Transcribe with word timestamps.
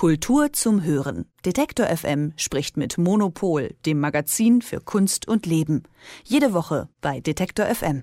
Kultur 0.00 0.50
zum 0.54 0.82
Hören. 0.82 1.26
Detektor 1.46 1.86
FM 1.86 2.34
spricht 2.36 2.76
mit 2.76 2.98
Monopol, 2.98 3.70
dem 3.86 3.98
Magazin 3.98 4.60
für 4.60 4.78
Kunst 4.78 5.26
und 5.26 5.46
Leben. 5.46 5.84
Jede 6.22 6.52
Woche 6.52 6.88
bei 7.00 7.20
Detektor 7.20 7.64
FM. 7.64 8.02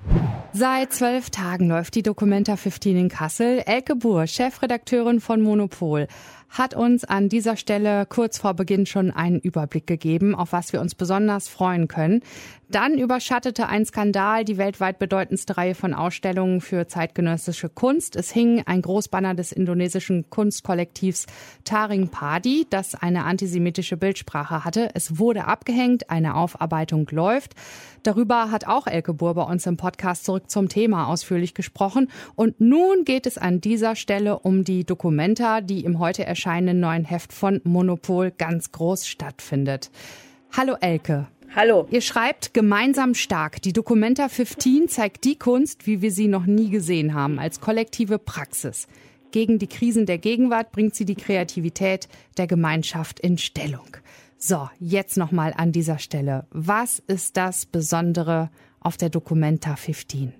Seit 0.54 0.92
zwölf 0.92 1.30
Tagen 1.30 1.68
läuft 1.68 1.94
die 1.94 2.02
Documenta 2.02 2.56
15 2.56 2.98
in 2.98 3.10
Kassel. 3.10 3.60
Elke 3.68 3.96
Buhr, 3.96 4.26
Chefredakteurin 4.26 5.20
von 5.20 5.42
Monopol, 5.42 6.08
hat 6.50 6.74
uns 6.74 7.04
an 7.04 7.30
dieser 7.30 7.58
Stelle 7.58 8.06
kurz 8.06 8.38
vor 8.38 8.54
Beginn 8.54 8.86
schon 8.86 9.12
einen 9.12 9.40
Überblick 9.40 9.86
gegeben, 9.86 10.34
auf 10.34 10.54
was 10.54 10.74
wir 10.74 10.82
uns 10.82 10.96
besonders 10.96 11.50
freuen 11.50 11.88
können. 11.88 12.22
Dann 12.70 12.98
überschattete 12.98 13.68
ein 13.68 13.86
Skandal 13.86 14.44
die 14.44 14.58
weltweit 14.58 15.00
bedeutendste 15.00 15.58
Reihe 15.58 15.76
von 15.76 15.94
Ausstellungen 15.94 16.62
für 16.62 16.88
zeitgenössische 16.88 17.70
Kunst. 17.70 18.16
Es 18.16 18.32
hing 18.32 18.64
ein 18.66 18.82
Großbanner 18.82 19.36
des 19.36 19.52
indonesischen 19.52 20.30
Kunstkollektivs 20.30 21.28
Taring 21.64 22.10
Padi, 22.10 22.66
das 22.70 22.96
eine 22.96 23.26
antisemitische 23.28 23.98
Bildsprache 23.98 24.66
hatte. 24.66 24.90
Es 24.96 25.20
wurde 25.20 25.46
abgehängt, 25.46 26.10
eine 26.10 26.36
Aufarbeitung 26.36 27.08
läuft. 27.12 27.54
Darüber 28.04 28.50
hat 28.50 28.66
auch 28.66 28.88
Elke 28.88 29.14
Buhr 29.14 29.36
bei 29.36 29.44
uns 29.44 29.66
im 29.66 29.78
Podcast 29.78 30.26
zurück 30.26 30.50
zum 30.50 30.70
Thema 30.70 31.08
ausführlich 31.08 31.54
gesprochen. 31.54 32.10
Und 32.36 32.60
nun 32.60 33.04
geht 33.06 33.28
es 33.28 33.38
an 33.38 33.62
dieser 33.62 33.96
Stelle 33.96 34.40
um 34.40 34.64
die 34.64 34.84
Dokumenta, 34.84 35.62
die 35.62 35.84
im 35.84 36.00
heute 36.00 36.26
erscheinenden 36.26 36.80
neuen 36.80 37.06
Heft 37.06 37.34
von 37.34 37.62
Monopol 37.64 38.32
ganz 38.32 38.72
groß 38.72 39.06
stattfindet. 39.06 39.92
Hallo 40.56 40.76
Elke. 40.82 41.28
Hallo. 41.56 41.88
Ihr 41.92 42.02
schreibt 42.02 42.54
gemeinsam 42.54 43.14
stark. 43.14 43.62
Die 43.62 43.74
Documenta 43.74 44.30
15 44.30 44.90
zeigt 44.90 45.24
die 45.24 45.38
Kunst, 45.38 45.88
wie 45.88 46.02
wir 46.02 46.12
sie 46.12 46.28
noch 46.28 46.46
nie 46.46 46.70
gesehen 46.70 47.14
haben, 47.14 47.40
als 47.40 47.62
kollektive 47.62 48.20
Praxis. 48.20 48.88
Gegen 49.32 49.60
die 49.60 49.68
Krisen 49.68 50.06
der 50.06 50.18
Gegenwart 50.18 50.72
bringt 50.72 50.96
sie 50.96 51.06
die 51.06 51.16
Kreativität 51.16 52.08
der 52.38 52.48
Gemeinschaft 52.48 53.20
in 53.20 53.38
Stellung. 53.38 53.98
So, 54.38 54.70
jetzt 54.80 55.18
nochmal 55.18 55.54
an 55.56 55.72
dieser 55.72 56.00
Stelle. 56.00 56.46
Was 56.52 57.00
ist 57.00 57.38
das 57.38 57.66
Besondere 57.66 58.50
auf 58.80 58.98
der 58.98 59.10
Documenta 59.10 59.76
15? 59.76 60.34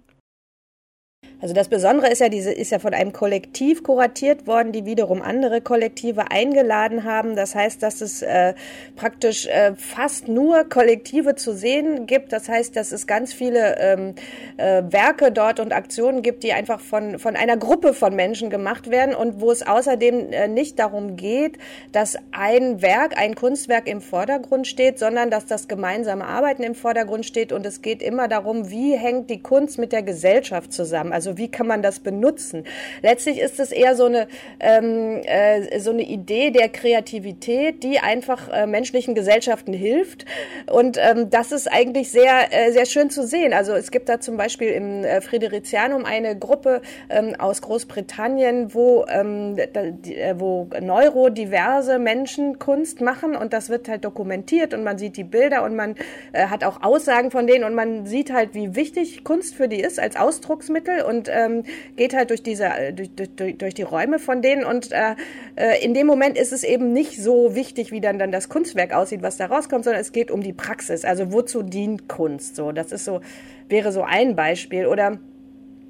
Also 1.40 1.54
das 1.54 1.68
Besondere 1.68 2.12
ist 2.12 2.20
ja, 2.20 2.30
diese 2.30 2.52
ist 2.52 2.72
ja 2.72 2.80
von 2.80 2.96
einem 2.96 3.14
Kollektiv 3.14 3.84
kuratiert 3.84 4.48
worden, 4.48 4.72
die 4.72 4.86
wiederum 4.86 5.22
andere 5.22 5.62
Kollektive 5.62 6.32
eingeladen 6.32 7.04
haben. 7.04 7.36
Das 7.36 7.54
heißt, 7.54 7.84
dass 7.84 8.02
es 8.02 8.24
äh, 8.24 8.56
praktisch 8.96 9.46
äh, 9.46 9.76
fast 9.76 10.28
nur 10.28 10.68
Kollektive 10.68 11.36
zu 11.36 11.54
sehen 11.54 12.08
gibt. 12.08 12.34
Das 12.34 12.50
heißt, 12.50 12.76
dass 12.76 12.92
es 12.92 13.06
ganz 13.06 13.34
viele 13.34 13.78
ähm, 13.80 14.16
äh, 14.58 14.82
Werke 14.90 15.32
dort 15.32 15.60
und 15.60 15.74
Aktionen 15.74 16.24
gibt, 16.24 16.44
die 16.44 16.54
einfach 16.54 16.80
von, 16.80 17.20
von 17.20 17.36
einer 17.36 17.56
Gruppe 17.56 17.94
von 17.94 18.16
Menschen 18.16 18.50
gemacht 18.50 18.90
werden 18.90 19.14
und 19.14 19.40
wo 19.40 19.52
es 19.52 19.66
außerdem 19.66 20.32
äh, 20.32 20.48
nicht 20.48 20.80
darum 20.80 21.18
geht, 21.18 21.60
dass 21.92 22.18
ein 22.32 22.82
Werk, 22.82 23.16
ein 23.16 23.36
Kunstwerk 23.36 23.88
im 23.88 24.02
Vordergrund 24.02 24.66
steht, 24.66 24.98
sondern 24.98 25.30
dass 25.30 25.46
das 25.46 25.68
gemeinsame 25.68 26.26
Arbeiten 26.26 26.64
im 26.64 26.74
Vordergrund 26.74 27.28
steht 27.28 27.52
und 27.52 27.64
es 27.66 27.84
geht 27.84 28.02
immer 28.02 28.28
darum, 28.28 28.72
wie 28.72 28.96
hängt 28.96 29.30
die 29.30 29.42
Kunst 29.42 29.78
mit 29.78 29.92
der 29.92 30.02
Gesellschaft 30.02 30.74
zusammen. 30.74 31.14
Also 31.14 31.27
also 31.28 31.38
wie 31.38 31.52
kann 31.52 31.68
man 31.68 31.82
das 31.82 32.00
benutzen? 32.00 32.64
Letztlich 33.02 33.40
ist 33.40 33.60
es 33.60 33.74
eher 33.74 33.96
so 33.96 34.06
eine, 34.06 34.28
ähm, 34.62 35.22
äh, 35.26 35.78
so 35.80 35.92
eine 35.92 36.04
Idee 36.04 36.52
der 36.52 36.70
Kreativität, 36.70 37.84
die 37.84 38.00
einfach 38.00 38.48
äh, 38.50 38.66
menschlichen 38.66 39.14
Gesellschaften 39.14 39.74
hilft. 39.74 40.26
Und 40.72 40.98
ähm, 40.98 41.30
das 41.30 41.52
ist 41.52 41.68
eigentlich 41.68 42.12
sehr, 42.12 42.52
äh, 42.52 42.72
sehr 42.72 42.86
schön 42.86 43.10
zu 43.10 43.28
sehen. 43.28 43.54
Also 43.54 43.74
es 43.74 43.92
gibt 43.92 44.08
da 44.08 44.22
zum 44.22 44.38
Beispiel 44.38 44.70
im 44.70 45.04
äh, 45.04 45.20
Fridericianum 45.20 46.06
eine 46.06 46.38
Gruppe 46.38 46.82
ähm, 47.10 47.36
aus 47.38 47.62
Großbritannien, 47.62 48.74
wo, 48.74 49.06
ähm, 49.10 49.58
die, 50.06 50.16
äh, 50.16 50.36
wo 50.38 50.70
neurodiverse 50.80 52.00
Menschen 52.00 52.58
Kunst 52.58 53.02
machen 53.02 53.36
und 53.36 53.52
das 53.52 53.70
wird 53.70 53.90
halt 53.90 54.06
dokumentiert 54.06 54.74
und 54.74 54.86
man 54.86 54.98
sieht 54.98 55.18
die 55.18 55.26
Bilder 55.26 55.64
und 55.64 55.76
man 55.76 55.96
äh, 56.32 56.48
hat 56.48 56.64
auch 56.64 56.82
Aussagen 56.84 57.32
von 57.32 57.48
denen 57.48 57.66
und 57.66 57.76
man 57.76 58.06
sieht 58.06 58.32
halt, 58.32 58.54
wie 58.54 58.76
wichtig 58.76 59.26
Kunst 59.26 59.56
für 59.56 59.68
die 59.68 59.82
ist 59.82 60.00
als 60.00 60.16
Ausdrucksmittel 60.16 61.02
und 61.02 61.17
und 61.18 61.30
ähm, 61.32 61.64
geht 61.96 62.14
halt 62.14 62.30
durch 62.30 62.44
diese 62.44 62.66
äh, 62.66 62.94
durch, 62.94 63.10
durch, 63.36 63.58
durch 63.58 63.74
die 63.74 63.82
Räume 63.82 64.20
von 64.20 64.42
denen 64.42 64.64
und 64.64 64.92
äh, 64.92 65.16
äh, 65.56 65.84
in 65.84 65.94
dem 65.94 66.08
Moment 66.08 66.38
ist 66.38 66.54
es 66.54 66.64
eben 66.64 66.94
nicht 66.94 67.22
so 67.22 67.56
wichtig, 67.56 67.92
wie 67.92 68.02
dann 68.02 68.20
dann 68.20 68.32
das 68.32 68.50
Kunstwerk 68.50 68.94
aussieht, 68.94 69.22
was 69.22 69.38
da 69.38 69.48
rauskommt, 69.48 69.84
sondern 69.84 70.02
es 70.02 70.12
geht 70.12 70.32
um 70.32 70.42
die 70.42 70.54
Praxis. 70.54 71.06
Also 71.06 71.32
wozu 71.32 71.64
dient 71.64 72.08
Kunst? 72.08 72.56
So, 72.56 72.72
das 72.72 72.92
ist 72.92 73.06
so 73.06 73.22
wäre 73.70 73.92
so 73.92 74.04
ein 74.04 74.36
Beispiel 74.36 74.86
oder 74.86 75.18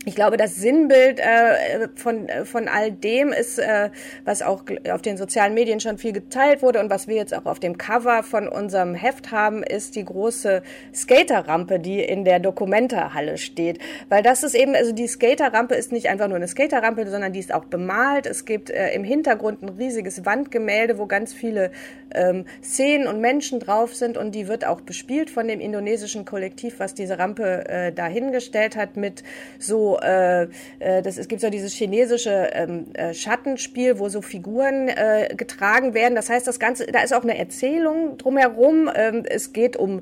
ich 0.08 0.16
glaube, 0.16 0.38
das 0.38 0.56
Sinnbild 0.56 1.20
äh, 1.20 1.90
von, 1.96 2.30
äh, 2.30 2.46
von 2.46 2.70
all 2.70 2.94
dem 2.94 3.34
ist, 3.34 3.60
äh, 3.60 3.90
was 4.24 4.42
auch 4.42 4.64
auf 4.90 5.02
den 5.02 5.18
sozialen 5.18 5.54
Medien 5.54 5.82
schon 5.82 5.98
viel 5.98 6.14
geteilt 6.14 6.62
wurde 6.62 6.80
und 6.80 6.90
was 6.90 7.10
wir 7.10 7.18
jetzt 7.18 7.36
auch 7.36 7.46
auf 7.46 7.60
dem 7.60 7.78
Cover 7.78 8.24
von 8.24 8.48
unserem 8.48 8.96
Heft 8.96 9.32
haben, 9.32 9.64
ist 9.64 9.98
die 9.98 10.06
große 10.06 10.64
Skaterrampe, 10.96 11.80
die 11.80 12.00
in 12.00 12.24
der 12.24 12.40
Dokumentarhalle 12.40 13.38
steht. 13.38 13.80
Weil 14.08 14.24
das 14.24 14.44
ist 14.44 14.56
eben, 14.56 14.76
also 14.76 14.94
die 14.94 15.08
Skaterrampe 15.08 15.76
ist 15.76 15.92
nicht 15.92 16.08
einfach 16.08 16.30
nur 16.30 16.38
eine 16.38 16.48
Skaterrampe, 16.48 17.06
sondern 17.10 17.34
die 17.34 17.40
ist 17.40 17.54
auch 17.54 17.66
bemalt. 17.66 18.28
Es 18.28 18.46
gibt 18.46 18.70
äh, 18.70 18.94
im 18.94 19.04
Hintergrund 19.04 19.62
ein 19.62 19.70
riesiges 19.70 20.26
Wandgemälde, 20.26 21.00
wo 21.00 21.08
ganz 21.08 21.34
viele 21.34 21.72
ähm, 22.16 22.46
Szenen 22.64 23.08
und 23.08 23.20
Menschen 23.20 23.60
drauf 23.60 23.94
sind 23.94 24.18
und 24.18 24.34
die 24.34 24.48
wird 24.48 24.66
auch 24.66 24.80
bespielt 24.80 25.30
von 25.30 25.50
dem 25.50 25.60
indonesischen 25.60 26.24
Kollektiv, 26.24 26.80
was 26.80 26.94
diese 26.94 27.20
Rampe 27.20 27.68
äh, 27.68 27.92
dahingestellt 27.92 28.78
hat 28.78 28.96
mit 28.96 29.24
so 29.60 29.97
äh, 30.02 30.44
äh, 30.80 31.02
das, 31.02 31.18
es 31.18 31.28
gibt 31.28 31.42
so 31.42 31.50
dieses 31.50 31.74
chinesische 31.74 32.50
ähm, 32.54 32.86
äh, 32.94 33.14
Schattenspiel, 33.14 34.00
wo 34.00 34.10
so 34.10 34.22
Figuren 34.22 34.88
getragen 35.36 35.94
werden. 35.94 36.16
Das 36.16 36.30
heißt, 36.30 36.48
das 36.48 36.60
Ganze, 36.60 36.86
da 36.88 37.02
ist 37.02 37.14
auch 37.14 37.24
eine 37.24 37.38
Erzählung 37.38 38.18
drumherum. 38.18 38.90
Ähm, 38.94 39.24
es 39.28 39.54
geht 39.54 39.78
um, 39.78 40.02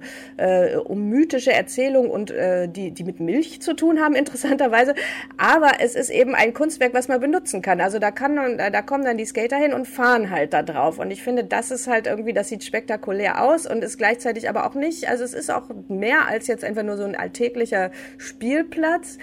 um 0.85 1.09
mythische 1.09 1.51
Erzählungen 1.51 2.09
und 2.11 2.33
die, 2.67 2.91
die 2.91 3.03
mit 3.03 3.19
Milch 3.19 3.61
zu 3.61 3.73
tun 3.73 3.99
haben, 3.99 4.15
interessanterweise. 4.15 4.95
Aber 5.37 5.73
es 5.79 5.95
ist 5.95 6.09
eben 6.09 6.35
ein 6.35 6.53
Kunstwerk, 6.53 6.93
was 6.93 7.07
man 7.07 7.19
benutzen 7.19 7.61
kann. 7.61 7.81
Also 7.81 7.99
da 7.99 8.11
kann 8.11 8.57
da 8.57 8.81
kommen 8.81 9.05
dann 9.05 9.17
die 9.17 9.25
Skater 9.25 9.57
hin 9.57 9.73
und 9.73 9.87
fahren 9.87 10.29
halt 10.29 10.53
da 10.53 10.63
drauf. 10.63 10.99
Und 10.99 11.11
ich 11.11 11.23
finde, 11.23 11.43
das 11.43 11.71
ist 11.71 11.87
halt 11.87 12.07
irgendwie, 12.07 12.33
das 12.33 12.49
sieht 12.49 12.63
spektakulär 12.63 13.41
aus 13.41 13.65
und 13.65 13.83
ist 13.83 13.97
gleichzeitig 13.97 14.49
aber 14.49 14.65
auch 14.67 14.75
nicht. 14.75 15.09
Also 15.09 15.23
es 15.23 15.33
ist 15.33 15.51
auch 15.51 15.69
mehr 15.87 16.27
als 16.27 16.47
jetzt 16.47 16.63
einfach 16.63 16.83
nur 16.83 16.97
so 16.97 17.03
ein 17.03 17.15
alltäglicher 17.15 17.91
Spielplatz, 18.17 19.17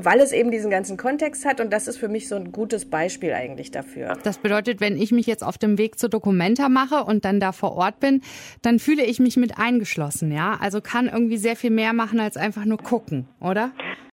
weil 0.00 0.17
weil 0.18 0.24
es 0.24 0.32
eben 0.32 0.50
diesen 0.50 0.68
ganzen 0.68 0.96
Kontext 0.96 1.44
hat 1.44 1.60
und 1.60 1.72
das 1.72 1.86
ist 1.86 1.96
für 1.96 2.08
mich 2.08 2.26
so 2.26 2.34
ein 2.34 2.50
gutes 2.50 2.90
Beispiel 2.90 3.32
eigentlich 3.32 3.70
dafür. 3.70 4.18
Das 4.24 4.38
bedeutet, 4.38 4.80
wenn 4.80 5.00
ich 5.00 5.12
mich 5.12 5.26
jetzt 5.26 5.44
auf 5.44 5.58
dem 5.58 5.78
Weg 5.78 5.96
zur 5.96 6.08
Dokumenta 6.08 6.68
mache 6.68 7.04
und 7.04 7.24
dann 7.24 7.38
da 7.38 7.52
vor 7.52 7.76
Ort 7.76 8.00
bin, 8.00 8.22
dann 8.60 8.80
fühle 8.80 9.04
ich 9.04 9.20
mich 9.20 9.36
mit 9.36 9.58
eingeschlossen, 9.58 10.32
ja? 10.32 10.58
Also 10.60 10.80
kann 10.80 11.06
irgendwie 11.06 11.36
sehr 11.36 11.54
viel 11.54 11.70
mehr 11.70 11.92
machen 11.92 12.18
als 12.18 12.36
einfach 12.36 12.64
nur 12.64 12.78
gucken, 12.78 13.28
oder? 13.40 13.70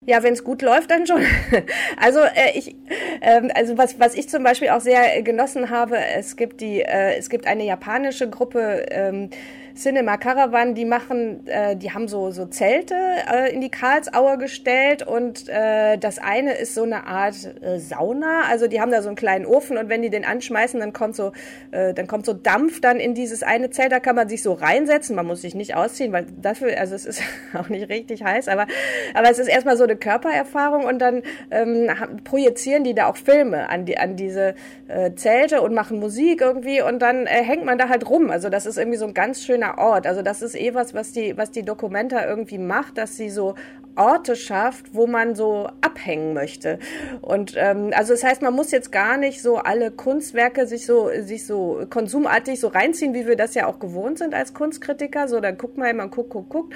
Ja, 0.03 0.23
wenn 0.23 0.34
es 0.34 0.44
gut 0.44 0.63
läuft, 0.63 0.90
dann 0.90 1.06
schon. 1.06 1.22
Also 1.97 2.22
äh, 2.22 2.57
ich, 2.57 2.75
ähm, 3.22 3.51
also 3.53 3.78
was 3.78 4.00
was 4.00 4.16
ich 4.16 4.28
zum 4.28 4.44
Beispiel 4.44 4.69
auch 4.69 4.81
sehr 4.81 5.22
genossen 5.22 5.69
habe, 5.69 5.97
es 6.17 6.35
gibt 6.35 6.61
die, 6.61 6.81
äh, 6.81 7.16
es 7.16 7.29
gibt 7.29 7.45
eine 7.45 7.63
japanische 7.63 8.28
Gruppe. 8.28 8.88
Ähm, 8.90 9.29
Cinema 9.76 10.18
Caravan, 10.18 10.76
die 10.76 10.86
machen, 10.86 11.48
äh, 11.48 11.76
die 11.76 11.92
haben 11.92 12.08
so, 12.08 12.32
so 12.32 12.46
Zelte 12.46 12.96
äh, 13.32 13.54
in 13.54 13.62
die 13.62 13.70
Karlsauer 13.70 14.38
gestellt 14.38 15.06
und 15.06 15.48
äh, 15.50 15.98
das 15.98 16.20
eine 16.20 16.54
ist 16.54 16.76
so 16.76 16.84
eine 16.84 17.06
Art 17.08 17.36
äh, 17.62 17.80
Sauna. 17.80 18.44
Also 18.50 18.68
die 18.68 18.82
haben 18.82 18.92
da 18.92 19.02
so 19.02 19.09
einen 19.09 19.16
kleinen 19.16 19.46
Ofen 19.46 19.78
und 19.78 19.90
wenn 19.90 20.02
die 20.02 20.09
den 20.09 20.26
anschmeißen, 20.26 20.80
dann 20.80 20.94
kommt 20.94 21.16
so, 21.16 21.32
äh, 21.72 21.94
dann 21.94 22.08
kommt 22.08 22.26
so 22.26 22.34
Dampf 22.34 22.82
dann 22.82 23.00
in 23.00 23.14
dieses 23.14 23.44
eine 23.44 23.70
Zelt. 23.70 23.92
Da 23.92 24.00
kann 24.00 24.16
man 24.16 24.30
sich 24.30 24.44
so 24.44 24.54
reinsetzen. 24.54 25.16
Man 25.16 25.26
muss 25.26 25.42
sich 25.42 25.56
nicht 25.56 25.76
ausziehen, 25.76 26.12
weil 26.12 26.26
dafür, 26.42 26.78
also 26.80 26.96
es 26.96 27.06
ist 27.06 27.22
auch 27.53 27.70
nicht 27.70 27.90
richtig 27.90 28.24
heiß, 28.24 28.48
aber, 28.48 28.68
aber 29.14 29.30
es 29.30 29.40
ist 29.40 29.48
erstmal 29.48 29.78
so 29.78 29.84
eine 29.84 29.96
Körpererfahrung 29.96 30.86
und 30.86 31.00
dann 31.00 31.24
ähm, 31.50 31.90
projizieren 32.24 32.84
die 32.84 32.94
da 32.94 33.08
auch 33.08 33.18
Filme 33.18 33.70
an 33.70 33.86
die, 33.86 33.98
an 33.98 34.16
diese 34.16 34.56
äh, 34.88 35.14
Zelte 35.16 35.62
und 35.62 35.74
machen 35.74 36.00
Musik 36.00 36.41
irgendwie 36.41 36.82
und 36.82 37.00
dann 37.00 37.26
äh, 37.26 37.44
hängt 37.44 37.66
man 37.66 37.78
da 37.78 37.90
halt 37.90 38.09
rum. 38.09 38.29
Also 38.29 38.50
das 38.50 38.66
ist 38.66 38.78
irgendwie 38.78 38.97
so 38.97 39.06
ein 39.06 39.14
ganz 39.14 39.44
schöner 39.44 39.60
Ort. 39.78 40.08
Also 40.08 40.22
das 40.22 40.41
ist 40.41 40.55
eh 40.55 40.73
was, 40.73 40.93
was 40.93 41.11
die, 41.13 41.37
was 41.37 41.52
die 41.52 41.63
Documenta 41.63 42.25
irgendwie 42.25 42.58
macht, 42.58 42.97
dass 42.97 43.17
sie 43.17 43.29
so 43.29 43.55
Orte 43.96 44.35
schafft, 44.35 44.93
wo 44.93 45.08
man 45.08 45.35
so 45.35 45.70
abhängen 45.82 46.34
möchte. 46.34 46.79
Und 47.22 47.55
ähm, 47.58 47.91
also 47.96 48.14
das 48.14 48.23
heißt, 48.23 48.41
man 48.41 48.53
muss 48.53 48.72
jetzt 48.72 48.91
gar 48.91 49.17
nicht 49.17 49.41
so 49.41 49.58
alle 49.58 49.91
Kunstwerke 49.91 50.67
sich 50.67 50.85
so 50.85 51.09
sich 51.20 51.46
so 51.46 51.85
konsumartig 51.90 52.59
so 52.59 52.67
reinziehen, 52.67 53.14
wie 53.14 53.28
wir 53.28 53.35
das 53.35 53.53
ja 53.53 53.67
auch 53.67 53.79
gewohnt 53.79 54.17
sind 54.17 54.34
als 54.34 54.53
Kunstkritiker. 54.53 55.28
So, 55.28 55.40
dann 55.40 55.58
guckt 55.58 55.78
man 55.78 55.90
immer, 55.90 56.08
guckt, 56.08 56.29
guckt, 56.29 56.49
guckt. 56.49 56.73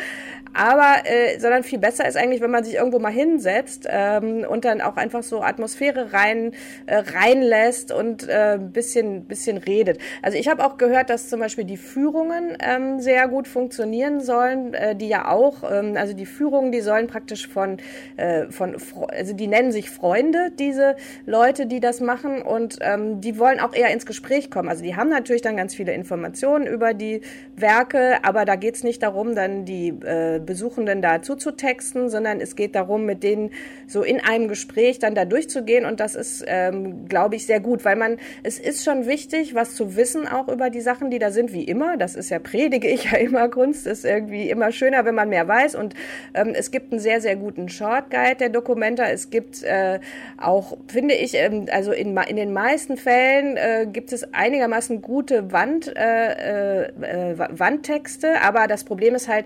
Aber 0.53 1.05
äh, 1.05 1.39
sondern 1.39 1.63
viel 1.63 1.79
besser 1.79 2.07
ist 2.07 2.15
eigentlich, 2.17 2.41
wenn 2.41 2.51
man 2.51 2.63
sich 2.63 2.75
irgendwo 2.75 2.99
mal 2.99 3.11
hinsetzt 3.11 3.87
ähm, 3.89 4.45
und 4.47 4.65
dann 4.65 4.81
auch 4.81 4.97
einfach 4.97 5.23
so 5.23 5.41
Atmosphäre 5.41 6.13
rein 6.13 6.53
äh, 6.85 6.97
reinlässt 6.97 7.91
und 7.91 8.27
äh, 8.27 8.57
bisschen 8.59 9.25
bisschen 9.25 9.57
redet. 9.57 9.99
Also 10.21 10.37
ich 10.37 10.47
habe 10.47 10.65
auch 10.65 10.77
gehört, 10.77 11.09
dass 11.09 11.29
zum 11.29 11.39
Beispiel 11.39 11.65
die 11.65 11.77
Führungen 11.77 12.57
ähm, 12.59 12.99
sehr 12.99 13.27
gut 13.27 13.47
funktionieren 13.47 14.21
sollen, 14.21 14.73
äh, 14.73 14.95
die 14.95 15.07
ja 15.07 15.29
auch, 15.29 15.63
ähm, 15.69 15.95
also 15.97 16.13
die 16.13 16.25
Führungen, 16.25 16.71
die 16.71 16.81
sollen 16.81 17.04
wollen 17.05 17.07
praktisch 17.07 17.47
von, 17.47 17.77
äh, 18.17 18.47
von, 18.49 18.75
also 19.09 19.33
die 19.33 19.47
nennen 19.47 19.71
sich 19.71 19.89
Freunde, 19.89 20.51
diese 20.57 20.95
Leute, 21.25 21.65
die 21.65 21.79
das 21.79 22.01
machen 22.01 22.41
und 22.41 22.77
ähm, 22.81 23.21
die 23.21 23.37
wollen 23.39 23.59
auch 23.59 23.73
eher 23.73 23.91
ins 23.91 24.05
Gespräch 24.05 24.51
kommen. 24.51 24.69
Also 24.69 24.83
die 24.83 24.95
haben 24.95 25.09
natürlich 25.09 25.41
dann 25.41 25.57
ganz 25.57 25.75
viele 25.75 25.93
Informationen 25.93 26.67
über 26.67 26.93
die 26.93 27.21
Werke, 27.55 28.23
aber 28.23 28.45
da 28.45 28.55
geht 28.55 28.75
es 28.75 28.83
nicht 28.83 29.01
darum, 29.03 29.35
dann 29.35 29.65
die 29.65 29.89
äh, 29.89 30.39
Besuchenden 30.39 31.01
da 31.01 31.21
zuzutexten, 31.21 32.09
sondern 32.09 32.41
es 32.41 32.55
geht 32.55 32.75
darum, 32.75 33.05
mit 33.05 33.23
denen 33.23 33.51
so 33.87 34.03
in 34.03 34.19
einem 34.19 34.47
Gespräch 34.47 34.99
dann 34.99 35.15
da 35.15 35.25
durchzugehen 35.25 35.85
und 35.85 35.99
das 35.99 36.15
ist, 36.15 36.43
ähm, 36.47 37.07
glaube 37.07 37.35
ich, 37.35 37.45
sehr 37.45 37.59
gut, 37.59 37.85
weil 37.85 37.95
man, 37.95 38.17
es 38.43 38.59
ist 38.59 38.83
schon 38.83 39.05
wichtig, 39.05 39.55
was 39.55 39.75
zu 39.75 39.95
wissen 39.95 40.27
auch 40.27 40.47
über 40.47 40.69
die 40.69 40.81
Sachen, 40.81 41.09
die 41.09 41.19
da 41.19 41.31
sind, 41.31 41.53
wie 41.53 41.63
immer. 41.63 41.97
Das 41.97 42.15
ist 42.15 42.29
ja, 42.29 42.39
predige 42.39 42.87
ich 42.87 43.11
ja 43.11 43.17
immer, 43.17 43.49
Kunst 43.49 43.87
ist 43.87 44.05
irgendwie 44.05 44.49
immer 44.49 44.71
schöner, 44.71 45.05
wenn 45.05 45.15
man 45.15 45.29
mehr 45.29 45.47
weiß 45.47 45.75
und 45.75 45.93
ähm, 46.33 46.53
es 46.55 46.71
gibt 46.71 46.94
einen 46.95 46.99
sehr, 47.01 47.21
sehr 47.21 47.35
guten 47.35 47.69
Short 47.69 48.09
Guide 48.09 48.35
der 48.35 48.49
Dokumenta. 48.49 49.05
Es 49.05 49.29
gibt 49.29 49.63
äh, 49.63 49.99
auch, 50.37 50.77
finde 50.87 51.13
ich, 51.13 51.35
ähm, 51.35 51.67
also 51.71 51.91
in, 51.91 52.17
in 52.17 52.35
den 52.35 52.53
meisten 52.53 52.97
Fällen 52.97 53.57
äh, 53.57 53.87
gibt 53.91 54.13
es 54.13 54.33
einigermaßen 54.33 55.01
gute 55.01 55.51
Wand, 55.51 55.95
äh, 55.95 56.85
äh, 56.85 57.37
Wandtexte, 57.37 58.41
aber 58.41 58.67
das 58.67 58.83
Problem 58.83 59.15
ist 59.15 59.27
halt, 59.27 59.45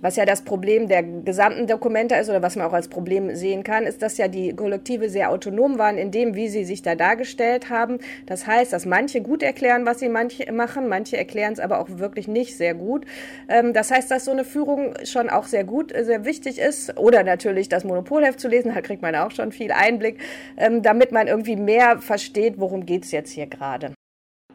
was 0.00 0.16
ja 0.16 0.24
das 0.24 0.42
Problem 0.42 0.88
der 0.88 1.02
gesamten 1.02 1.66
Dokumenta 1.66 2.16
ist 2.16 2.28
oder 2.28 2.42
was 2.42 2.56
man 2.56 2.66
auch 2.66 2.72
als 2.72 2.88
Problem 2.88 3.34
sehen 3.34 3.64
kann, 3.64 3.84
ist, 3.84 4.02
dass 4.02 4.18
ja 4.18 4.28
die 4.28 4.54
Kollektive 4.54 5.08
sehr 5.08 5.30
autonom 5.30 5.78
waren 5.78 5.98
in 5.98 6.10
dem, 6.10 6.34
wie 6.34 6.48
sie 6.48 6.64
sich 6.64 6.82
da 6.82 6.94
dargestellt 6.94 7.70
haben. 7.70 7.98
Das 8.26 8.46
heißt, 8.46 8.72
dass 8.72 8.86
manche 8.86 9.20
gut 9.20 9.42
erklären, 9.42 9.86
was 9.86 9.98
sie 9.98 10.08
manche 10.08 10.50
machen, 10.52 10.88
manche 10.88 11.16
erklären 11.16 11.52
es 11.52 11.60
aber 11.60 11.80
auch 11.80 11.88
wirklich 11.88 12.28
nicht 12.28 12.56
sehr 12.56 12.74
gut. 12.74 13.04
Ähm, 13.48 13.72
das 13.72 13.90
heißt, 13.90 14.10
dass 14.10 14.24
so 14.24 14.30
eine 14.30 14.44
Führung 14.44 14.94
schon 15.04 15.30
auch 15.30 15.44
sehr 15.44 15.64
gut, 15.64 15.92
äh, 15.92 16.04
sehr 16.04 16.24
wichtig 16.24 16.58
ist. 16.58 16.96
Oder 16.98 17.22
natürlich 17.22 17.68
das 17.68 17.84
Monopolheft 17.84 18.40
zu 18.40 18.48
lesen, 18.48 18.72
da 18.74 18.80
kriegt 18.80 19.02
man 19.02 19.14
auch 19.16 19.30
schon 19.30 19.52
viel 19.52 19.72
Einblick, 19.72 20.18
ähm, 20.56 20.82
damit 20.82 21.12
man 21.12 21.26
irgendwie 21.26 21.56
mehr 21.56 21.98
versteht, 21.98 22.54
worum 22.58 22.86
geht's 22.86 23.12
jetzt 23.12 23.30
hier 23.30 23.46
gerade. 23.46 23.95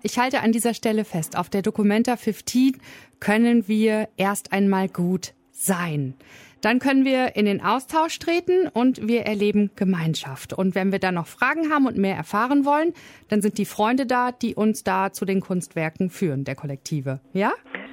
Ich 0.04 0.18
halte 0.18 0.42
an 0.42 0.52
dieser 0.52 0.74
Stelle 0.74 1.06
fest, 1.06 1.38
auf 1.38 1.50
der 1.50 1.62
Documenta 1.62 2.18
15 2.18 2.78
können 3.20 3.68
wir 3.68 4.10
erst 4.18 4.52
einmal 4.52 4.90
gut 4.90 5.34
sein. 5.52 6.16
Dann 6.62 6.80
können 6.80 7.06
wir 7.06 7.36
in 7.36 7.46
den 7.46 7.62
Austausch 7.62 8.18
treten 8.20 8.68
und 8.68 9.08
wir 9.08 9.22
erleben 9.26 9.72
Gemeinschaft. 9.76 10.54
Und 10.54 10.74
wenn 10.76 10.92
wir 10.92 11.00
dann 11.00 11.16
noch 11.16 11.28
Fragen 11.28 11.72
haben 11.72 11.86
und 11.86 11.98
mehr 11.98 12.16
erfahren 12.16 12.66
wollen, 12.66 12.94
dann 13.30 13.42
sind 13.42 13.58
die 13.58 13.66
Freunde 13.66 14.06
da, 14.06 14.32
die 14.32 14.56
uns 14.56 14.84
da 14.84 15.12
zu 15.12 15.26
den 15.26 15.40
Kunstwerken 15.40 16.10
führen, 16.10 16.46
der 16.46 16.56
Kollektive. 16.56 17.20
Ja? 17.34 17.52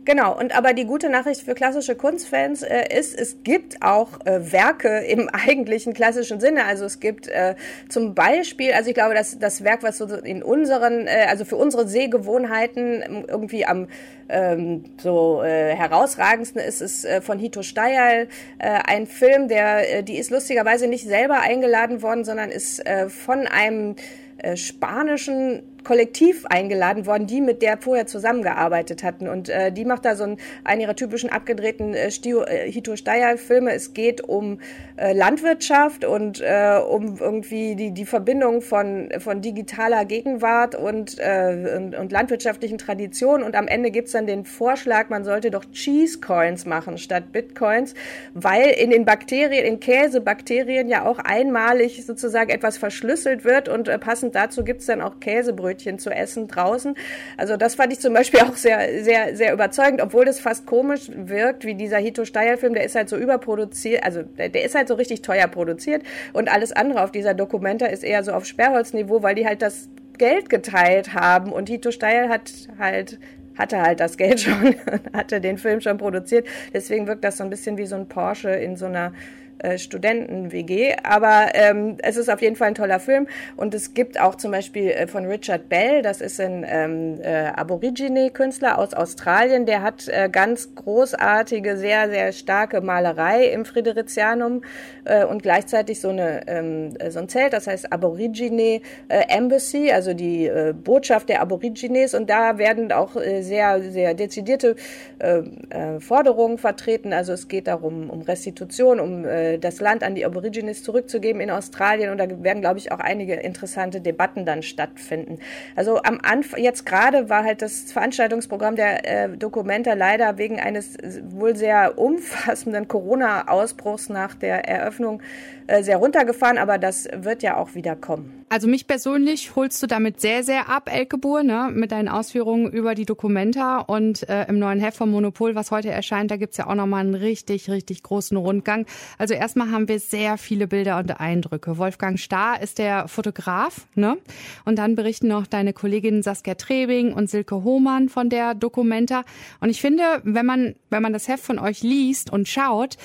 Genau, 0.08 0.34
und 0.34 0.56
aber 0.56 0.72
die 0.72 0.86
gute 0.86 1.10
Nachricht 1.10 1.42
für 1.42 1.54
klassische 1.54 1.94
Kunstfans 1.94 2.62
äh, 2.62 2.96
ist, 2.98 3.14
es 3.14 3.42
gibt 3.42 3.82
auch 3.82 4.24
äh, 4.24 4.52
Werke 4.52 5.00
im 5.00 5.28
eigentlichen 5.32 5.92
klassischen 5.92 6.40
Sinne. 6.40 6.64
Also 6.64 6.86
es 6.86 6.98
gibt 6.98 7.28
äh, 7.28 7.56
zum 7.90 8.14
Beispiel, 8.14 8.72
also 8.72 8.88
ich 8.88 8.94
glaube, 8.94 9.14
dass 9.14 9.38
das 9.38 9.64
Werk, 9.64 9.82
was 9.82 9.98
so 9.98 10.06
in 10.06 10.42
unseren, 10.42 11.06
äh, 11.06 11.26
also 11.28 11.44
für 11.44 11.56
unsere 11.56 11.86
Sehgewohnheiten 11.86 13.26
irgendwie 13.28 13.66
am 13.66 13.86
ähm, 14.30 14.84
so 14.96 15.42
äh, 15.42 15.74
herausragendsten 15.74 16.62
ist, 16.62 16.80
ist 16.80 17.04
äh, 17.04 17.20
von 17.20 17.38
Hito 17.38 17.62
Steyerl 17.62 18.28
äh, 18.58 18.78
ein 18.86 19.06
Film, 19.06 19.48
der, 19.48 19.98
äh, 19.98 20.02
die 20.02 20.16
ist 20.16 20.30
lustigerweise 20.30 20.86
nicht 20.86 21.06
selber 21.06 21.40
eingeladen 21.40 22.00
worden, 22.00 22.24
sondern 22.24 22.48
ist 22.48 22.84
äh, 22.86 23.10
von 23.10 23.46
einem 23.46 23.96
äh, 24.38 24.56
spanischen 24.56 25.62
Kollektiv 25.84 26.44
eingeladen 26.46 27.06
worden, 27.06 27.26
die 27.26 27.40
mit 27.40 27.62
der 27.62 27.78
vorher 27.78 28.06
zusammengearbeitet 28.06 29.02
hatten. 29.02 29.28
Und 29.28 29.48
äh, 29.48 29.72
die 29.72 29.84
macht 29.84 30.04
da 30.04 30.16
so 30.16 30.24
einen, 30.24 30.36
einen 30.64 30.82
ihrer 30.82 30.94
typischen 30.94 31.30
abgedrehten 31.30 31.94
äh, 31.94 32.10
Stio, 32.10 32.42
äh, 32.42 32.70
Hito 32.70 32.94
Steyer-Filme. 32.94 33.72
Es 33.72 33.94
geht 33.94 34.20
um 34.20 34.60
äh, 34.96 35.12
Landwirtschaft 35.12 36.04
und 36.04 36.40
äh, 36.40 36.78
um 36.78 37.16
irgendwie 37.18 37.74
die, 37.74 37.92
die 37.92 38.04
Verbindung 38.04 38.60
von, 38.60 39.08
von 39.18 39.40
digitaler 39.40 40.04
Gegenwart 40.04 40.74
und, 40.74 41.18
äh, 41.18 41.76
und, 41.76 41.94
und 41.94 42.12
landwirtschaftlichen 42.12 42.78
Traditionen. 42.78 43.46
Und 43.46 43.54
am 43.56 43.66
Ende 43.66 43.90
gibt's 43.90 44.12
dann 44.12 44.26
den 44.26 44.44
Vorschlag, 44.44 45.08
man 45.08 45.24
sollte 45.24 45.50
doch 45.50 45.64
Cheese 45.72 46.20
Coins 46.20 46.66
machen 46.66 46.98
statt 46.98 47.32
Bitcoins, 47.32 47.94
weil 48.34 48.68
in 48.70 48.90
den 48.90 49.04
Bakterien, 49.04 49.64
in 49.64 49.80
Käsebakterien 49.80 50.88
ja 50.88 51.06
auch 51.06 51.18
einmalig 51.18 52.04
sozusagen 52.04 52.50
etwas 52.50 52.76
verschlüsselt 52.76 53.44
wird 53.44 53.68
und 53.68 53.88
äh, 53.88 53.98
passend 54.28 54.34
dazu 54.34 54.64
gibt's 54.64 54.86
dann 54.86 55.00
auch 55.00 55.20
Käsebrötchen 55.20 55.56
Brötchen 55.58 55.98
zu 55.98 56.10
essen 56.10 56.48
draußen. 56.48 56.94
Also 57.36 57.56
das 57.56 57.74
fand 57.74 57.92
ich 57.92 58.00
zum 58.00 58.14
Beispiel 58.14 58.40
auch 58.44 58.54
sehr, 58.54 59.02
sehr, 59.02 59.36
sehr 59.36 59.52
überzeugend, 59.52 60.00
obwohl 60.00 60.24
das 60.24 60.40
fast 60.40 60.66
komisch 60.66 61.10
wirkt, 61.14 61.64
wie 61.64 61.74
dieser 61.74 61.98
Hito 61.98 62.24
Steyr-Film, 62.24 62.74
der 62.74 62.84
ist 62.84 62.94
halt 62.94 63.08
so 63.08 63.16
überproduziert, 63.16 64.04
also 64.04 64.22
der, 64.22 64.48
der 64.48 64.64
ist 64.64 64.74
halt 64.74 64.88
so 64.88 64.94
richtig 64.94 65.22
teuer 65.22 65.48
produziert 65.48 66.02
und 66.32 66.52
alles 66.52 66.72
andere 66.72 67.02
auf 67.02 67.12
dieser 67.12 67.34
Dokumenta 67.34 67.86
ist 67.86 68.04
eher 68.04 68.22
so 68.24 68.32
auf 68.32 68.44
Sperrholzniveau, 68.44 69.22
weil 69.22 69.34
die 69.34 69.46
halt 69.46 69.62
das 69.62 69.88
Geld 70.18 70.48
geteilt 70.50 71.14
haben 71.14 71.52
und 71.52 71.68
Hito 71.68 71.90
Steyr 71.90 72.28
hat 72.28 72.50
halt 72.78 73.18
hatte 73.56 73.82
halt 73.82 73.98
das 73.98 74.16
Geld 74.16 74.40
schon, 74.42 74.76
hatte 75.12 75.40
den 75.40 75.58
Film 75.58 75.80
schon 75.80 75.98
produziert. 75.98 76.46
Deswegen 76.72 77.08
wirkt 77.08 77.24
das 77.24 77.38
so 77.38 77.44
ein 77.44 77.50
bisschen 77.50 77.76
wie 77.76 77.86
so 77.86 77.96
ein 77.96 78.06
Porsche 78.06 78.50
in 78.50 78.76
so 78.76 78.86
einer 78.86 79.12
äh, 79.58 79.78
Studenten-WG. 79.78 80.96
Aber 81.02 81.48
ähm, 81.54 81.96
es 82.02 82.16
ist 82.16 82.28
auf 82.28 82.42
jeden 82.42 82.56
Fall 82.56 82.68
ein 82.68 82.74
toller 82.74 83.00
Film. 83.00 83.26
Und 83.56 83.74
es 83.74 83.94
gibt 83.94 84.20
auch 84.20 84.34
zum 84.36 84.50
Beispiel 84.50 84.90
äh, 84.90 85.06
von 85.06 85.26
Richard 85.26 85.68
Bell, 85.68 86.02
das 86.02 86.20
ist 86.20 86.40
ein 86.40 86.64
ähm, 86.68 87.20
äh, 87.22 87.46
Aborigine-Künstler 87.46 88.78
aus 88.78 88.94
Australien, 88.94 89.66
der 89.66 89.82
hat 89.82 90.08
äh, 90.08 90.28
ganz 90.30 90.74
großartige, 90.74 91.76
sehr, 91.76 92.08
sehr 92.10 92.32
starke 92.32 92.80
Malerei 92.80 93.46
im 93.46 93.64
Friderizianum 93.64 94.62
äh, 95.04 95.24
und 95.24 95.42
gleichzeitig 95.42 96.00
so, 96.00 96.10
eine, 96.10 96.46
ähm, 96.46 96.94
so 97.08 97.18
ein 97.18 97.28
Zelt, 97.28 97.52
das 97.52 97.66
heißt 97.66 97.92
Aborigine 97.92 98.80
äh, 99.08 99.24
Embassy, 99.28 99.90
also 99.90 100.14
die 100.14 100.46
äh, 100.46 100.72
Botschaft 100.72 101.28
der 101.28 101.40
Aborigines. 101.40 102.14
Und 102.14 102.30
da 102.30 102.58
werden 102.58 102.92
auch 102.92 103.16
äh, 103.16 103.42
sehr, 103.42 103.80
sehr 103.82 104.14
dezidierte 104.14 104.76
äh, 105.18 105.38
äh, 105.70 106.00
Forderungen 106.00 106.58
vertreten. 106.58 107.12
Also 107.12 107.32
es 107.32 107.48
geht 107.48 107.66
darum, 107.66 108.10
um 108.10 108.22
Restitution, 108.22 109.00
um 109.00 109.24
äh, 109.24 109.47
das 109.56 109.80
Land 109.80 110.02
an 110.02 110.14
die 110.14 110.26
Aborigines 110.26 110.82
zurückzugeben 110.82 111.40
in 111.40 111.50
Australien. 111.50 112.10
Und 112.10 112.18
da 112.18 112.42
werden, 112.42 112.60
glaube 112.60 112.78
ich, 112.78 112.92
auch 112.92 112.98
einige 112.98 113.34
interessante 113.34 114.00
Debatten 114.00 114.44
dann 114.44 114.62
stattfinden. 114.62 115.38
Also 115.76 116.02
am 116.02 116.18
Anfang, 116.22 116.60
jetzt 116.60 116.84
gerade 116.84 117.28
war 117.28 117.44
halt 117.44 117.62
das 117.62 117.92
Veranstaltungsprogramm 117.92 118.76
der 118.76 119.24
äh, 119.24 119.36
Dokumenta 119.36 119.94
leider 119.94 120.38
wegen 120.38 120.58
eines 120.58 120.96
wohl 121.30 121.54
sehr 121.54 121.98
umfassenden 121.98 122.88
Corona-Ausbruchs 122.88 124.08
nach 124.08 124.34
der 124.34 124.68
Eröffnung 124.68 125.22
äh, 125.68 125.82
sehr 125.82 125.98
runtergefahren, 125.98 126.56
aber 126.56 126.78
das 126.78 127.06
wird 127.14 127.42
ja 127.42 127.58
auch 127.58 127.74
wieder 127.74 127.94
kommen. 127.94 128.46
Also 128.48 128.66
mich 128.66 128.86
persönlich 128.86 129.54
holst 129.54 129.82
du 129.82 129.86
damit 129.86 130.18
sehr, 130.22 130.42
sehr 130.42 130.70
ab, 130.70 130.90
Elkebur, 130.90 131.42
ne, 131.42 131.68
mit 131.70 131.92
deinen 131.92 132.08
Ausführungen 132.08 132.72
über 132.72 132.94
die 132.94 133.04
Dokumenta 133.04 133.80
und 133.80 134.26
äh, 134.30 134.46
im 134.48 134.58
neuen 134.58 134.80
Heft 134.80 134.96
vom 134.96 135.10
Monopol, 135.10 135.54
was 135.54 135.70
heute 135.70 135.90
erscheint, 135.90 136.30
da 136.30 136.38
gibt's 136.38 136.56
ja 136.56 136.66
auch 136.66 136.74
nochmal 136.74 137.00
einen 137.00 137.14
richtig, 137.14 137.68
richtig 137.68 138.02
großen 138.02 138.38
Rundgang. 138.38 138.86
Also 139.18 139.34
erstmal 139.38 139.70
haben 139.70 139.88
wir 139.88 140.00
sehr 140.00 140.36
viele 140.38 140.66
Bilder 140.66 140.98
und 140.98 141.20
Eindrücke. 141.20 141.78
Wolfgang 141.78 142.18
Starr 142.18 142.60
ist 142.60 142.78
der 142.78 143.08
Fotograf, 143.08 143.86
ne? 143.94 144.18
Und 144.64 144.78
dann 144.78 144.94
berichten 144.94 145.28
noch 145.28 145.46
deine 145.46 145.72
Kolleginnen 145.72 146.22
Saskia 146.22 146.54
Trebing 146.54 147.12
und 147.12 147.30
Silke 147.30 147.62
Hohmann 147.64 148.08
von 148.08 148.28
der 148.28 148.54
Dokumenta. 148.54 149.24
Und 149.60 149.70
ich 149.70 149.80
finde, 149.80 150.02
wenn 150.24 150.46
man, 150.46 150.74
wenn 150.90 151.02
man 151.02 151.12
das 151.12 151.28
Heft 151.28 151.44
von 151.44 151.58
euch 151.58 151.82
liest 151.82 152.30
und 152.30 152.48
schaut, 152.48 152.96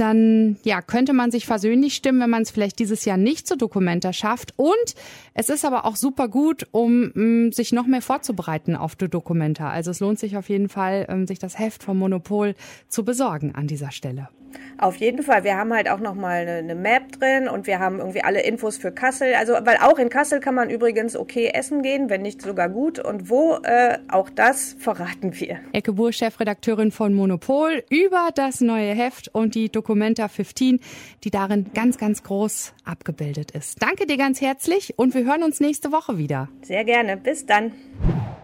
dann 0.00 0.56
ja, 0.62 0.80
könnte 0.80 1.12
man 1.12 1.30
sich 1.30 1.46
versöhnlich 1.46 1.94
stimmen, 1.94 2.20
wenn 2.20 2.30
man 2.30 2.42
es 2.42 2.50
vielleicht 2.50 2.78
dieses 2.78 3.04
Jahr 3.04 3.16
nicht 3.16 3.46
zu 3.46 3.56
Dokumenta 3.56 4.12
schafft. 4.12 4.54
Und 4.56 4.94
es 5.34 5.48
ist 5.48 5.64
aber 5.64 5.84
auch 5.84 5.96
super 5.96 6.28
gut, 6.28 6.66
um 6.70 7.10
mh, 7.12 7.12
mm, 7.14 7.52
sich 7.52 7.72
noch 7.72 7.86
mehr 7.86 8.02
vorzubereiten 8.02 8.76
auf 8.76 8.96
die 8.96 9.08
Dokumenta. 9.08 9.70
Also 9.70 9.90
es 9.90 10.00
lohnt 10.00 10.18
sich 10.18 10.36
auf 10.36 10.48
jeden 10.48 10.68
Fall, 10.68 11.06
ähm, 11.08 11.26
sich 11.26 11.38
das 11.38 11.58
Heft 11.58 11.82
vom 11.82 11.98
Monopol 11.98 12.54
zu 12.88 13.04
besorgen 13.04 13.54
an 13.54 13.66
dieser 13.66 13.90
Stelle. 13.90 14.28
Auf 14.78 14.96
jeden 14.96 15.22
Fall. 15.22 15.44
Wir 15.44 15.56
haben 15.56 15.72
halt 15.72 15.88
auch 15.88 15.98
noch 15.98 16.14
mal 16.14 16.42
eine, 16.42 16.56
eine, 16.58 16.74
Map 16.74 17.18
drin 17.18 17.48
und 17.48 17.66
wir 17.66 17.80
haben 17.80 17.98
irgendwie 17.98 18.22
alle 18.22 18.42
Infos 18.42 18.76
für 18.76 18.92
Kassel. 18.92 19.34
Also, 19.34 19.54
weil 19.64 19.78
auch 19.78 19.98
in 19.98 20.08
Kassel 20.08 20.40
kann 20.40 20.54
man 20.54 20.70
übrigens 20.70 21.16
okay 21.16 21.50
essen 21.52 21.82
gehen, 21.82 22.10
wenn 22.10 22.22
nicht 22.22 22.42
sogar 22.42 22.68
gut. 22.68 22.98
Und 22.98 23.28
wo, 23.28 23.56
äh, 23.64 23.98
auch 24.08 24.30
das 24.30 24.76
verraten 24.78 25.38
wir. 25.38 25.58
Ecke 25.72 25.92
Buhr, 25.92 26.12
Chefredakteurin 26.12 26.92
von 26.92 27.14
Monopol, 27.14 27.82
über 27.90 28.28
das 28.34 28.60
neue 28.60 28.94
Heft 28.94 29.28
und 29.34 29.54
die 29.54 29.68
Documenta 29.68 30.28
15, 30.28 30.80
die 31.24 31.30
darin 31.30 31.66
ganz, 31.74 31.98
ganz 31.98 32.22
groß 32.22 32.72
abgebildet 32.84 33.50
ist. 33.50 33.82
Danke 33.82 34.06
dir 34.06 34.16
ganz 34.16 34.40
herzlich 34.40 34.94
und 34.96 35.14
wir 35.14 35.24
hören 35.24 35.42
uns 35.42 35.60
nächste 35.60 35.90
Woche 35.90 36.18
wieder. 36.18 36.48
Sehr 36.62 36.84
gerne. 36.84 37.16
Bis 37.16 37.46
dann. 37.46 37.72